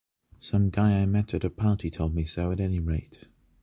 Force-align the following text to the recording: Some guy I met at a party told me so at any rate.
Some 0.39 0.71
guy 0.71 0.99
I 0.99 1.05
met 1.05 1.35
at 1.35 1.43
a 1.43 1.51
party 1.51 1.91
told 1.91 2.15
me 2.15 2.25
so 2.25 2.51
at 2.51 2.59
any 2.59 2.79
rate. 2.79 3.27